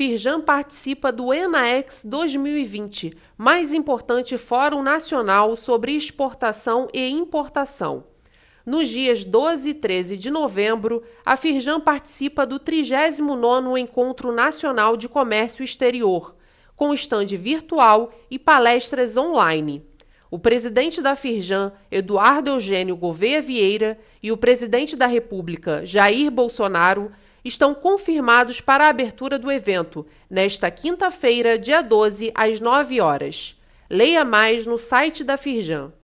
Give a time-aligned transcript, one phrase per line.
[0.00, 8.04] Firjan participa do ENAEX 2020, mais importante fórum nacional sobre exportação e importação.
[8.64, 15.06] Nos dias 12 e 13 de novembro, a Firjan participa do 39º Encontro Nacional de
[15.06, 16.34] Comércio Exterior,
[16.74, 19.84] com estande virtual e palestras online.
[20.30, 27.12] O presidente da Firjan, Eduardo Eugênio Gouveia Vieira, e o presidente da República, Jair Bolsonaro,
[27.44, 33.56] estão confirmados para a abertura do evento, nesta quinta-feira, dia 12, às 9 horas.
[33.88, 35.92] Leia mais no site da Firjan.